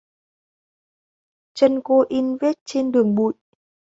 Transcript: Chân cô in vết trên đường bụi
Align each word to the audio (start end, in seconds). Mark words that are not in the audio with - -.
Chân 1.53 1.81
cô 1.83 2.05
in 2.09 2.37
vết 2.41 2.57
trên 2.65 2.91
đường 2.91 3.15
bụi 3.15 3.33